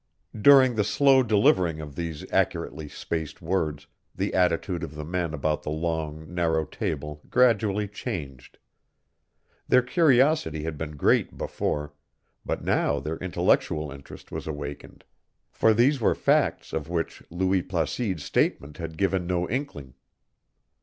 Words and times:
During 0.41 0.73
the 0.73 0.83
slow 0.83 1.21
delivering 1.21 1.79
of 1.79 1.93
these 1.95 2.25
accurately 2.33 2.89
spaced 2.89 3.39
words, 3.39 3.85
the 4.15 4.33
attitude 4.33 4.81
of 4.83 4.95
the 4.95 5.05
men 5.05 5.31
about 5.31 5.61
the 5.61 5.69
long, 5.69 6.33
narrow 6.33 6.65
table 6.65 7.21
gradually 7.29 7.87
changed. 7.87 8.57
Their 9.67 9.83
curiosity 9.83 10.63
had 10.63 10.75
been 10.75 10.97
great 10.97 11.37
before, 11.37 11.93
but 12.43 12.63
now 12.63 12.99
their 12.99 13.17
intellectual 13.17 13.91
interest 13.91 14.31
was 14.31 14.47
awakened, 14.47 15.03
for 15.51 15.71
these 15.71 16.01
were 16.01 16.15
facts 16.15 16.73
of 16.73 16.89
which 16.89 17.21
Louis 17.29 17.61
Placide's 17.61 18.23
statement 18.25 18.77
had 18.77 18.97
given 18.97 19.27
no 19.27 19.47
inkling. 19.51 19.93